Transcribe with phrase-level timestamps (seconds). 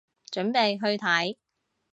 [0.31, 1.37] 準備去睇